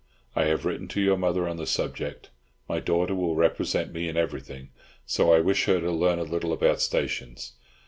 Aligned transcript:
I 0.35 0.45
have 0.45 0.65
written 0.65 0.87
to 0.87 0.99
your 0.99 1.15
mother 1.15 1.47
on 1.47 1.57
the 1.57 1.67
subject. 1.67 2.31
My 2.67 2.79
daughter 2.79 3.13
will 3.13 3.35
represent 3.35 3.93
me 3.93 4.07
in 4.09 4.17
everything, 4.17 4.69
so 5.05 5.31
I 5.31 5.41
wish 5.41 5.65
her 5.65 5.79
to 5.79 5.91
learn 5.91 6.17
a 6.17 6.23
little 6.23 6.53
about 6.53 6.81
stations. 6.81 7.53